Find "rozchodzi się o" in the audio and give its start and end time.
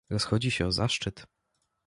0.09-0.71